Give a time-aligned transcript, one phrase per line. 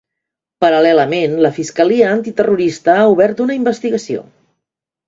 [0.63, 4.27] Paral·lelament, la fiscalia antiterrorista ha obert una investigació.